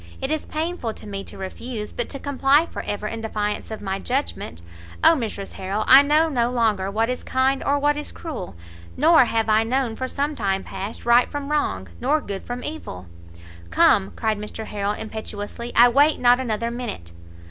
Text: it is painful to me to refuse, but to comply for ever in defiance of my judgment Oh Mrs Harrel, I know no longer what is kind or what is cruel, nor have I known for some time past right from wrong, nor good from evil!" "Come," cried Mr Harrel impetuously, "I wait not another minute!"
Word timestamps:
it 0.19 0.31
is 0.31 0.47
painful 0.47 0.95
to 0.95 1.05
me 1.05 1.23
to 1.23 1.37
refuse, 1.37 1.93
but 1.93 2.09
to 2.09 2.17
comply 2.17 2.65
for 2.65 2.81
ever 2.81 3.05
in 3.05 3.21
defiance 3.21 3.69
of 3.69 3.83
my 3.83 3.99
judgment 3.99 4.63
Oh 5.03 5.13
Mrs 5.13 5.53
Harrel, 5.53 5.83
I 5.85 6.01
know 6.01 6.27
no 6.27 6.49
longer 6.49 6.89
what 6.89 7.07
is 7.07 7.23
kind 7.23 7.63
or 7.63 7.77
what 7.77 7.95
is 7.95 8.11
cruel, 8.11 8.55
nor 8.97 9.25
have 9.25 9.47
I 9.47 9.63
known 9.63 9.95
for 9.95 10.07
some 10.07 10.35
time 10.35 10.63
past 10.63 11.05
right 11.05 11.29
from 11.29 11.51
wrong, 11.51 11.87
nor 11.99 12.19
good 12.19 12.47
from 12.47 12.63
evil!" 12.63 13.05
"Come," 13.69 14.11
cried 14.15 14.39
Mr 14.39 14.65
Harrel 14.65 14.93
impetuously, 14.93 15.71
"I 15.75 15.87
wait 15.89 16.19
not 16.19 16.39
another 16.39 16.71
minute!" 16.71 17.11